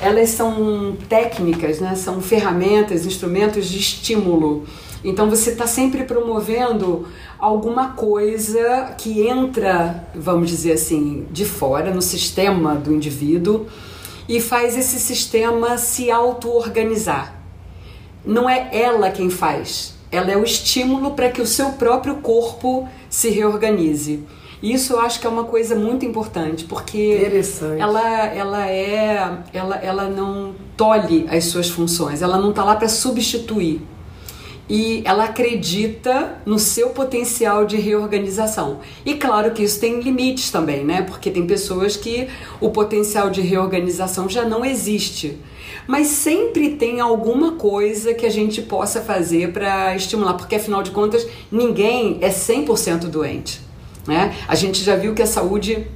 elas 0.00 0.30
são 0.30 0.96
técnicas, 1.08 1.80
né? 1.80 1.94
são 1.94 2.20
ferramentas, 2.20 3.06
instrumentos 3.06 3.66
de 3.68 3.78
estímulo. 3.78 4.64
Então 5.04 5.30
você 5.30 5.50
está 5.50 5.66
sempre 5.66 6.04
promovendo 6.04 7.06
alguma 7.38 7.90
coisa 7.90 8.94
que 8.98 9.26
entra, 9.26 10.08
vamos 10.14 10.50
dizer 10.50 10.72
assim, 10.72 11.26
de 11.30 11.44
fora 11.44 11.94
no 11.94 12.02
sistema 12.02 12.74
do 12.74 12.92
indivíduo 12.92 13.66
e 14.28 14.40
faz 14.40 14.76
esse 14.76 14.98
sistema 14.98 15.78
se 15.78 16.10
auto-organizar 16.10 17.35
não 18.26 18.50
é 18.50 18.68
ela 18.72 19.10
quem 19.10 19.30
faz, 19.30 19.94
ela 20.10 20.30
é 20.30 20.36
o 20.36 20.44
estímulo 20.44 21.12
para 21.12 21.30
que 21.30 21.40
o 21.40 21.46
seu 21.46 21.70
próprio 21.72 22.16
corpo 22.16 22.88
se 23.08 23.30
reorganize. 23.30 24.24
E 24.62 24.72
Isso 24.72 24.94
eu 24.94 25.00
acho 25.00 25.20
que 25.20 25.26
é 25.26 25.30
uma 25.30 25.44
coisa 25.44 25.76
muito 25.76 26.04
importante, 26.04 26.64
porque 26.64 27.20
ela, 27.78 28.26
ela 28.26 28.68
é, 28.68 29.38
ela, 29.52 29.76
ela 29.76 30.08
não 30.08 30.54
tolhe 30.76 31.26
as 31.30 31.44
suas 31.44 31.68
funções, 31.68 32.22
ela 32.22 32.38
não 32.38 32.50
está 32.50 32.64
lá 32.64 32.74
para 32.74 32.88
substituir. 32.88 33.82
E 34.68 35.02
ela 35.04 35.24
acredita 35.24 36.40
no 36.44 36.58
seu 36.58 36.90
potencial 36.90 37.64
de 37.64 37.76
reorganização. 37.76 38.80
E 39.04 39.14
claro 39.14 39.52
que 39.52 39.62
isso 39.62 39.78
tem 39.78 40.00
limites 40.00 40.50
também, 40.50 40.84
né? 40.84 41.02
Porque 41.02 41.30
tem 41.30 41.46
pessoas 41.46 41.96
que 41.96 42.28
o 42.60 42.70
potencial 42.70 43.30
de 43.30 43.40
reorganização 43.40 44.28
já 44.28 44.44
não 44.44 44.64
existe. 44.64 45.38
Mas 45.86 46.08
sempre 46.08 46.70
tem 46.70 47.00
alguma 47.00 47.52
coisa 47.52 48.12
que 48.12 48.26
a 48.26 48.30
gente 48.30 48.60
possa 48.60 49.00
fazer 49.00 49.52
para 49.52 49.94
estimular, 49.94 50.34
porque 50.34 50.56
afinal 50.56 50.82
de 50.82 50.90
contas, 50.90 51.26
ninguém 51.50 52.18
é 52.20 52.28
100% 52.28 53.06
doente. 53.08 53.60
Né? 54.06 54.34
A 54.48 54.54
gente 54.56 54.82
já 54.82 54.96
viu 54.96 55.14
que 55.14 55.22
a 55.22 55.26
saúde 55.26 55.86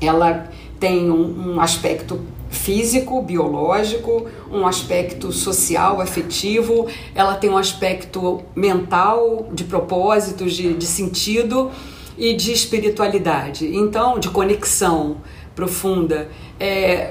ela 0.00 0.48
tem 0.80 1.10
um, 1.10 1.54
um 1.54 1.60
aspecto 1.60 2.20
físico, 2.56 3.22
biológico, 3.22 4.26
um 4.50 4.66
aspecto 4.66 5.30
social, 5.30 6.00
afetivo, 6.00 6.88
ela 7.14 7.34
tem 7.34 7.50
um 7.50 7.56
aspecto 7.56 8.42
mental, 8.54 9.48
de 9.52 9.64
propósitos, 9.64 10.54
de, 10.54 10.74
de 10.74 10.86
sentido 10.86 11.70
e 12.18 12.34
de 12.34 12.52
espiritualidade. 12.52 13.66
Então, 13.76 14.18
de 14.18 14.28
conexão 14.30 15.18
profunda. 15.54 16.28
É, 16.60 17.10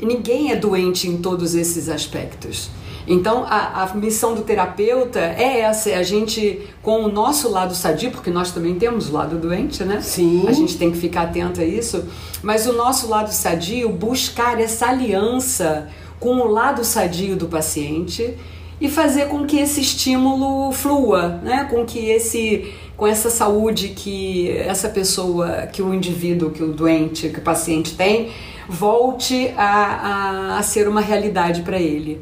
ninguém 0.00 0.52
é 0.52 0.56
doente 0.56 1.08
em 1.08 1.16
todos 1.18 1.54
esses 1.54 1.88
aspectos. 1.88 2.70
Então, 3.08 3.44
a, 3.48 3.84
a 3.84 3.94
missão 3.94 4.34
do 4.34 4.42
terapeuta 4.42 5.18
é 5.18 5.60
essa: 5.60 5.88
é 5.88 5.96
a 5.96 6.02
gente, 6.02 6.60
com 6.82 7.04
o 7.04 7.08
nosso 7.08 7.48
lado 7.48 7.74
sadio, 7.74 8.10
porque 8.10 8.30
nós 8.30 8.52
também 8.52 8.74
temos 8.74 9.08
o 9.08 9.12
lado 9.14 9.38
doente, 9.38 9.82
né? 9.82 10.00
Sim. 10.02 10.46
A 10.46 10.52
gente 10.52 10.76
tem 10.76 10.90
que 10.90 10.98
ficar 10.98 11.22
atento 11.22 11.60
a 11.60 11.64
isso. 11.64 12.04
Mas 12.42 12.66
o 12.66 12.74
nosso 12.74 13.08
lado 13.08 13.32
sadio, 13.32 13.88
buscar 13.88 14.60
essa 14.60 14.86
aliança 14.86 15.88
com 16.20 16.36
o 16.36 16.48
lado 16.48 16.84
sadio 16.84 17.34
do 17.34 17.46
paciente 17.46 18.36
e 18.80 18.88
fazer 18.88 19.28
com 19.28 19.46
que 19.46 19.58
esse 19.58 19.80
estímulo 19.80 20.70
flua, 20.72 21.40
né? 21.42 21.66
Com 21.70 21.86
que 21.86 22.10
esse 22.10 22.72
com 22.94 23.06
essa 23.06 23.30
saúde 23.30 23.90
que 23.90 24.50
essa 24.50 24.88
pessoa, 24.88 25.68
que 25.72 25.80
o 25.80 25.94
indivíduo, 25.94 26.50
que 26.50 26.64
o 26.64 26.72
doente, 26.72 27.28
que 27.28 27.38
o 27.38 27.42
paciente 27.42 27.94
tem, 27.94 28.32
volte 28.68 29.54
a, 29.56 30.56
a, 30.56 30.58
a 30.58 30.62
ser 30.64 30.88
uma 30.88 31.00
realidade 31.00 31.62
para 31.62 31.78
ele. 31.78 32.20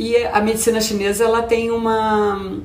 E 0.00 0.16
a 0.24 0.40
medicina 0.40 0.80
chinesa 0.80 1.24
ela 1.24 1.42
tem 1.42 1.70
uma 1.70 2.58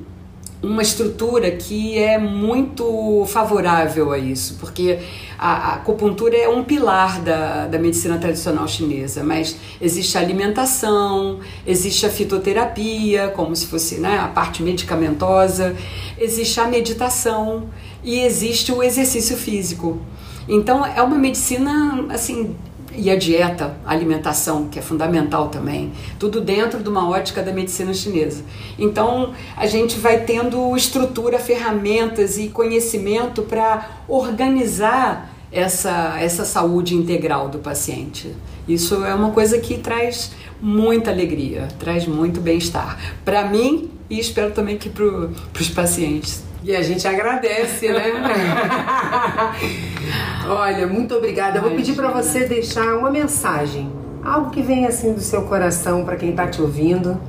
uma 0.62 0.80
estrutura 0.80 1.50
que 1.50 1.98
é 1.98 2.16
muito 2.18 3.26
favorável 3.26 4.10
a 4.10 4.18
isso, 4.18 4.56
porque 4.58 4.98
a, 5.38 5.52
a 5.52 5.74
acupuntura 5.74 6.34
é 6.34 6.48
um 6.48 6.64
pilar 6.64 7.20
da, 7.20 7.66
da 7.66 7.78
medicina 7.78 8.16
tradicional 8.16 8.66
chinesa, 8.66 9.22
mas 9.22 9.54
existe 9.78 10.16
a 10.16 10.22
alimentação, 10.22 11.38
existe 11.66 12.06
a 12.06 12.10
fitoterapia, 12.10 13.28
como 13.36 13.54
se 13.54 13.66
fosse 13.66 13.96
né, 14.00 14.18
a 14.18 14.28
parte 14.28 14.62
medicamentosa, 14.62 15.76
existe 16.18 16.58
a 16.58 16.66
meditação 16.66 17.68
e 18.02 18.20
existe 18.20 18.72
o 18.72 18.82
exercício 18.82 19.36
físico. 19.36 20.00
Então 20.48 20.86
é 20.86 21.02
uma 21.02 21.18
medicina 21.18 22.06
assim 22.08 22.56
e 22.96 23.10
a 23.10 23.16
dieta, 23.16 23.76
a 23.84 23.92
alimentação, 23.92 24.68
que 24.68 24.78
é 24.78 24.82
fundamental 24.82 25.48
também, 25.48 25.92
tudo 26.18 26.40
dentro 26.40 26.82
de 26.82 26.88
uma 26.88 27.08
ótica 27.08 27.42
da 27.42 27.52
medicina 27.52 27.92
chinesa. 27.92 28.42
Então, 28.78 29.32
a 29.56 29.66
gente 29.66 29.98
vai 29.98 30.20
tendo 30.20 30.76
estrutura, 30.76 31.38
ferramentas 31.38 32.38
e 32.38 32.48
conhecimento 32.48 33.42
para 33.42 34.02
organizar 34.08 35.30
essa, 35.52 36.16
essa 36.20 36.44
saúde 36.44 36.94
integral 36.94 37.48
do 37.48 37.58
paciente. 37.58 38.34
Isso 38.68 39.04
é 39.04 39.14
uma 39.14 39.30
coisa 39.30 39.58
que 39.58 39.78
traz 39.78 40.32
muita 40.60 41.10
alegria, 41.10 41.68
traz 41.78 42.06
muito 42.06 42.40
bem-estar 42.40 42.98
para 43.24 43.46
mim 43.46 43.90
e 44.08 44.18
espero 44.18 44.52
também 44.52 44.76
que 44.76 44.88
para 44.88 45.04
os 45.04 45.68
pacientes. 45.68 46.45
E 46.62 46.74
a 46.74 46.82
gente 46.82 47.06
agradece, 47.06 47.88
né? 47.88 48.12
Olha, 50.48 50.86
muito 50.86 51.14
obrigada. 51.14 51.58
Eu 51.58 51.62
vou 51.62 51.72
pedir 51.72 51.94
para 51.94 52.10
você 52.10 52.44
deixar 52.44 52.96
uma 52.96 53.10
mensagem, 53.10 53.90
algo 54.24 54.50
que 54.50 54.62
venha 54.62 54.88
assim 54.88 55.12
do 55.12 55.20
seu 55.20 55.42
coração 55.42 56.04
para 56.04 56.16
quem 56.16 56.30
está 56.30 56.46
te 56.46 56.60
ouvindo 56.60 57.20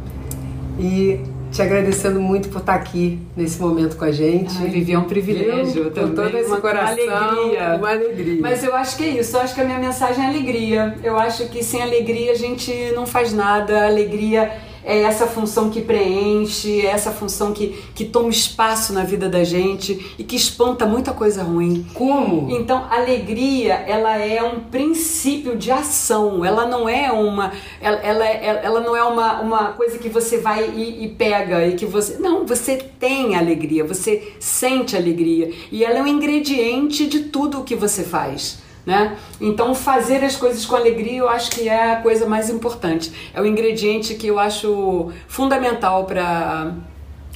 e 0.80 1.20
te 1.52 1.62
agradecendo 1.62 2.20
muito 2.20 2.50
por 2.50 2.60
estar 2.60 2.76
aqui 2.76 3.20
nesse 3.36 3.60
momento 3.60 3.96
com 3.96 4.06
a 4.06 4.12
gente. 4.12 4.56
Ai, 4.60 4.70
Vivi, 4.70 4.94
é 4.94 5.00
um 5.00 5.06
privilégio 5.06 5.92
também. 5.92 6.10
Com 6.10 6.16
todo 6.16 6.38
esse 6.38 6.50
uma, 6.50 6.62
coração, 6.62 7.10
alegria. 7.10 7.76
uma 7.78 7.90
alegria. 7.90 8.42
Mas 8.42 8.64
eu 8.64 8.76
acho 8.76 8.98
que 8.98 9.04
é 9.04 9.08
isso. 9.08 9.38
Eu 9.38 9.42
acho 9.42 9.56
que 9.56 9.62
a 9.62 9.64
minha 9.64 9.80
mensagem 9.80 10.24
é 10.24 10.28
alegria. 10.28 10.96
Eu 11.04 11.18
acho 11.18 11.48
que 11.48 11.64
sem 11.64 11.82
alegria 11.82 12.32
a 12.32 12.36
gente 12.36 12.72
não 12.94 13.06
faz 13.06 13.34
nada. 13.34 13.84
A 13.84 13.88
alegria 13.88 14.52
é 14.88 15.02
essa 15.02 15.28
função 15.28 15.70
que 15.70 15.82
preenche, 15.82 16.80
é 16.80 16.92
essa 16.92 17.12
função 17.12 17.52
que, 17.52 17.78
que 17.94 18.06
toma 18.06 18.30
espaço 18.30 18.94
na 18.94 19.04
vida 19.04 19.28
da 19.28 19.44
gente 19.44 20.16
e 20.18 20.24
que 20.24 20.38
espanta 20.38 20.86
muita 20.86 21.12
coisa 21.12 21.44
ruim. 21.44 21.86
Como? 21.94 22.50
Então, 22.50 22.88
alegria, 22.90 23.74
ela 23.74 24.18
é 24.18 24.42
um 24.42 24.62
princípio 24.62 25.58
de 25.58 25.70
ação, 25.70 26.46
ela 26.46 26.66
não 26.66 26.88
é 26.88 27.12
uma 27.12 27.52
ela, 27.82 27.98
ela, 27.98 28.26
ela 28.26 28.80
não 28.80 28.96
é 28.96 29.04
uma, 29.04 29.42
uma 29.42 29.64
coisa 29.74 29.98
que 29.98 30.08
você 30.08 30.38
vai 30.38 30.70
e, 30.70 31.04
e 31.04 31.10
pega 31.10 31.68
e 31.68 31.76
que 31.76 31.86
você 31.86 32.18
não, 32.18 32.46
você 32.46 32.78
tem 32.78 33.36
alegria, 33.36 33.84
você 33.84 34.34
sente 34.40 34.96
alegria 34.96 35.52
e 35.70 35.84
ela 35.84 36.00
é 36.00 36.02
um 36.02 36.08
ingrediente 36.08 37.08
de 37.08 37.26
tudo 37.26 37.60
o 37.60 37.64
que 37.66 37.76
você 37.76 38.04
faz. 38.04 38.66
Né? 38.88 39.18
Então, 39.42 39.76
fazer 39.76 40.24
as 40.24 40.38
coisas 40.38 40.66
com 40.66 40.74
alegria 40.74 41.18
eu 41.18 41.28
acho 41.28 41.52
que 41.52 41.68
é 41.68 41.92
a 41.92 41.96
coisa 41.98 42.26
mais 42.26 42.50
importante. 42.50 43.12
É 43.34 43.42
o 43.42 43.46
ingrediente 43.46 44.16
que 44.16 44.28
eu 44.28 44.40
acho 44.40 45.12
fundamental 45.28 46.06
para 46.06 46.72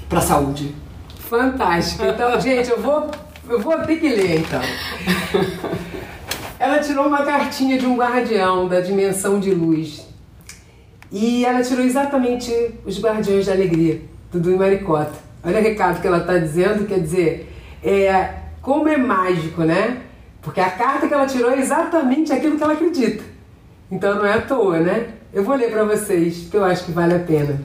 a 0.10 0.22
saúde. 0.22 0.74
Fantástico. 1.20 2.05
Então, 2.05 2.39
gente, 2.39 2.70
eu 2.70 2.79
vou, 2.79 3.12
eu 3.50 3.60
vou 3.60 3.77
ter 3.79 3.98
que 3.98 4.08
ler 4.08 4.39
então. 4.39 4.62
Ela 6.58 6.79
tirou 6.79 7.05
uma 7.08 7.24
cartinha 7.24 7.77
de 7.77 7.86
um 7.86 7.98
guardião 7.98 8.70
da 8.70 8.79
dimensão 8.79 9.38
de 9.38 9.53
luz. 9.53 10.08
E 11.12 11.43
ela 11.43 11.62
tirou 11.62 11.84
exatamente 11.84 12.50
os 12.86 12.98
guardiões 13.01 13.48
da 13.48 13.51
alegria, 13.51 14.00
Dudu 14.31 14.51
e 14.51 14.55
Maricota. 14.55 15.15
Olha 15.43 15.60
o 15.60 15.62
recado 15.62 16.00
que 16.00 16.08
ela 16.08 16.20
está 16.20 16.38
dizendo, 16.38 16.88
quer 16.88 17.01
dizer, 17.01 17.53
é, 17.84 18.36
como 18.62 18.88
é 18.88 18.96
mágico, 18.96 19.63
né? 19.63 20.03
Porque 20.41 20.60
a 20.60 20.69
carta 20.71 21.07
que 21.07 21.13
ela 21.13 21.25
tirou 21.25 21.51
é 21.51 21.60
exatamente 21.60 22.33
aquilo 22.33 22.57
que 22.57 22.63
ela 22.63 22.74
acredita. 22.74 23.24
Então 23.91 24.15
não 24.15 24.25
é 24.25 24.33
à 24.33 24.41
toa, 24.41 24.79
né? 24.79 25.10
Eu 25.33 25.43
vou 25.43 25.55
ler 25.55 25.69
para 25.69 25.83
vocês, 25.83 26.39
porque 26.39 26.57
eu 26.57 26.63
acho 26.63 26.86
que 26.86 26.91
vale 26.91 27.13
a 27.13 27.19
pena. 27.19 27.62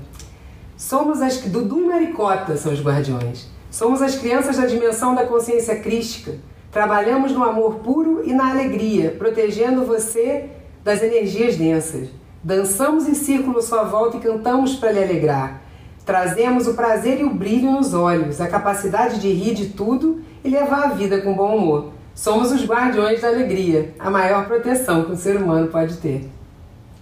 Somos 0.77 1.23
as 1.23 1.39
Dudu 1.39 1.81
e 1.81 1.87
Maricota 1.87 2.57
são 2.57 2.73
os 2.73 2.83
guardiões. 2.83 3.49
Somos 3.71 4.03
as 4.03 4.17
crianças 4.17 4.57
da 4.57 4.67
dimensão 4.67 5.15
da 5.15 5.27
consciência 5.27 5.77
crística. 5.81 6.35
Trabalhamos 6.71 7.33
no 7.33 7.43
amor 7.43 7.77
puro 7.77 8.23
e 8.25 8.35
na 8.35 8.51
alegria, 8.51 9.15
protegendo 9.19 9.87
você 9.87 10.51
das 10.85 11.03
energias 11.03 11.57
densas. 11.57 12.09
Dançamos 12.45 13.09
em 13.09 13.15
círculo 13.15 13.63
sua 13.63 13.85
volta 13.85 14.19
e 14.19 14.21
cantamos 14.21 14.77
para 14.77 14.93
lhe 14.93 15.03
alegrar. 15.03 15.63
Trazemos 16.05 16.69
o 16.69 16.75
prazer 16.75 17.21
e 17.21 17.25
o 17.25 17.35
brilho 17.35 17.73
nos 17.73 17.95
olhos, 17.95 18.41
a 18.41 18.47
capacidade 18.47 19.19
de 19.19 19.33
rir 19.33 19.55
de 19.55 19.71
tudo 19.71 20.21
e 20.45 20.49
levar 20.49 20.85
a 20.85 20.89
vida 20.89 21.21
com 21.23 21.35
bom 21.35 21.57
humor. 21.57 21.93
Somos 22.17 22.51
os 22.51 22.65
guardiões 22.65 23.21
da 23.21 23.29
alegria, 23.29 23.95
a 23.99 24.11
maior 24.11 24.47
proteção 24.47 25.05
que 25.05 25.13
um 25.13 25.17
ser 25.17 25.37
humano 25.37 25.69
pode 25.69 25.99
ter. 25.99 26.27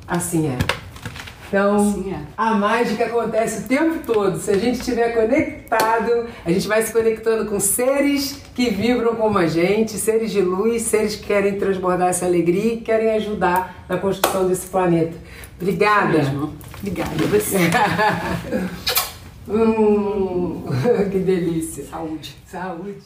Assim 0.08 0.48
é. 0.48 0.58
Então, 1.46 1.76
assim 1.76 2.12
é. 2.12 2.18
a 2.36 2.54
mágica 2.54 3.06
acontece 3.06 3.60
o 3.60 3.68
tempo 3.68 4.00
todo. 4.04 4.36
Se 4.40 4.50
a 4.50 4.58
gente 4.58 4.80
estiver 4.80 5.10
conectado, 5.10 6.26
a 6.44 6.50
gente 6.50 6.66
vai 6.66 6.82
se 6.82 6.92
conectando 6.92 7.48
com 7.48 7.60
seres 7.60 8.42
que 8.56 8.70
vibram 8.70 9.14
como 9.14 9.38
a 9.38 9.46
gente, 9.46 9.92
seres 9.92 10.32
de 10.32 10.40
luz, 10.40 10.82
seres 10.82 11.14
que 11.14 11.28
querem 11.28 11.60
transbordar 11.60 12.08
essa 12.08 12.26
alegria 12.26 12.74
e 12.74 12.80
querem 12.80 13.10
ajudar 13.12 13.86
na 13.88 13.96
construção 13.96 14.48
desse 14.48 14.66
planeta. 14.66 15.16
Obrigada. 15.60 16.22
Obrigada 16.80 17.24
a 17.24 17.26
você. 17.28 17.58
hum, 19.48 20.64
que 21.12 21.18
delícia. 21.20 21.84
Saúde. 21.84 22.36
Saúde. 22.44 22.96